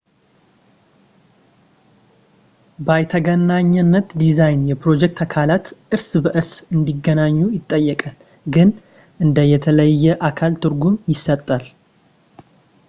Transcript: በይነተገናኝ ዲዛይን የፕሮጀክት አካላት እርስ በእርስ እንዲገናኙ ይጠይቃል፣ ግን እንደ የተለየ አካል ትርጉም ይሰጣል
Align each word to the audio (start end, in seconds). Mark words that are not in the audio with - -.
በይነተገናኝ 2.87 3.67
ዲዛይን 4.21 4.63
የፕሮጀክት 4.71 5.19
አካላት 5.25 5.67
እርስ 5.97 6.09
በእርስ 6.23 6.51
እንዲገናኙ 6.75 7.37
ይጠይቃል፣ 7.57 8.15
ግን 8.55 8.71
እንደ 9.25 9.37
የተለየ 9.53 10.15
አካል 10.31 10.55
ትርጉም 10.63 10.97
ይሰጣል 11.13 11.67